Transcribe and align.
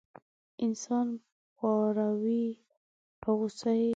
انسان 0.65 1.07
پاروي 1.57 2.45
او 3.27 3.33
غوسه 3.39 3.63
کوي 3.69 3.77
یې. 3.83 3.89